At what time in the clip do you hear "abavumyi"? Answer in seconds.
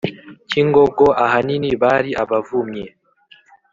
2.21-2.85